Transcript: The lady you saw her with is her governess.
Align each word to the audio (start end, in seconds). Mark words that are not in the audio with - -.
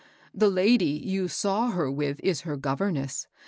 The 0.33 0.49
lady 0.49 0.87
you 1.05 1.27
saw 1.27 1.69
her 1.69 1.91
with 1.91 2.19
is 2.21 2.41
her 2.41 2.57
governess. 2.57 3.27